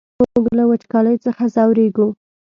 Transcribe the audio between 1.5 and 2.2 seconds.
ځوريږو!